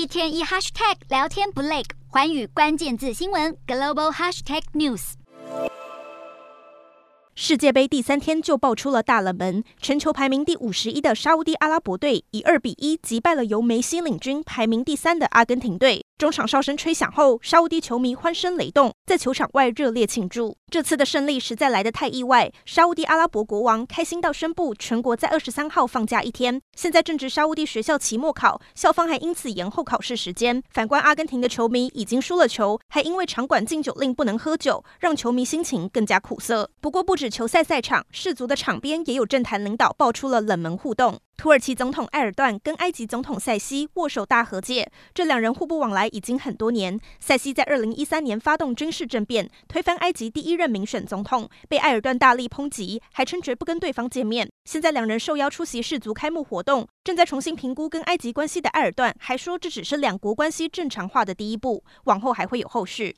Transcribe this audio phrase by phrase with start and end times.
[0.00, 5.12] 一天一 hashtag 聊天不累，环宇关键字新闻 global hashtag news。
[7.34, 16.02] 世界杯第三天就爆出了大冷门，全球排名第五十一的沙乌地阿拉伯队以二比一击败了由梅西领军排名第三的阿根廷队。
[16.20, 20.54] 中场哨声吹响后，沙乌地球迷欢声雷动，在球场外热烈庆祝。
[20.70, 26.60] 这次的胜利实在来得太意外，沙乌地阿拉伯国王开心到宣布全国在二十三号放假一天。
[26.76, 30.62] 现在正值沙乌地学校期末考，校方还因此延后考试时间。
[30.68, 36.70] 反观阿根廷的球迷已经输了球，还因为场馆禁酒令不能喝酒，让球迷心情更加苦涩。
[36.82, 41.18] 不过不止球赛赛场，世足的场边也有政坛领导爆出了冷门互动。
[41.40, 47.00] 土耳其总统埃尔段跟埃及总统塞西握手大和解，这两人互不往来已经很多年。
[47.18, 54.46] 塞西在二零一三年发动军事政变，推翻埃及第一任民选总统，被埃尔段大力抨击，还称绝不跟对方见面。
[54.66, 63.08] 现在两人受邀出席世足开幕活动，正在重新评估跟埃及关系的埃尔段还说，这只是两国关系正常化的第一步，往后还会有后续。